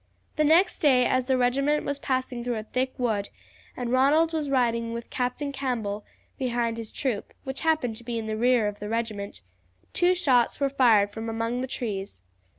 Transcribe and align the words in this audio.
The 0.35 0.43
next 0.43 0.79
day, 0.79 1.05
as 1.05 1.25
the 1.25 1.37
regiment 1.37 1.85
was 1.85 1.99
passing 1.99 2.43
through 2.43 2.55
a 2.55 2.63
thick 2.63 2.91
wood, 2.97 3.29
and 3.77 3.91
Ronald 3.91 4.33
was 4.33 4.49
riding 4.49 4.93
with 4.93 5.11
Captain 5.11 5.51
Campbell 5.51 6.03
behind 6.39 6.79
his 6.79 6.91
troop, 6.91 7.35
which 7.43 7.59
happened 7.61 7.95
to 7.97 8.03
be 8.03 8.17
in 8.17 8.25
the 8.25 8.35
rear 8.35 8.67
in 8.67 8.75
the 8.79 8.89
regiment, 8.89 9.41
two 9.93 10.15
shots 10.15 10.59
were 10.59 10.69
fired 10.69 11.11
from 11.11 11.29
among 11.29 11.61
the 11.61 11.67
trees. 11.67 12.23